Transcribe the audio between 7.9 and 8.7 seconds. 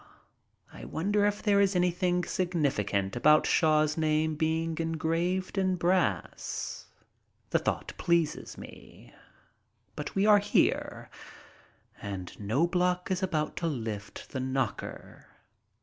pleases